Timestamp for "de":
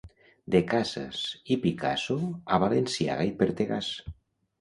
0.53-0.59